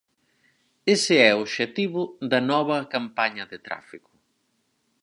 [0.95, 2.01] Ese é o obxectivo
[2.31, 4.11] da nova campaña de tráfico.